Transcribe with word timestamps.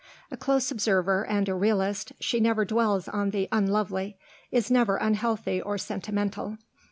A 0.31 0.35
close 0.35 0.71
observer 0.71 1.23
and 1.27 1.47
a 1.47 1.53
realist, 1.53 2.11
she 2.19 2.39
never 2.39 2.65
dwells 2.65 3.07
on 3.07 3.29
the 3.29 3.47
unlovely, 3.51 4.17
is 4.49 4.71
never 4.71 4.97
unhealthy 4.97 5.61
or 5.61 5.77
sentimental. 5.77 6.57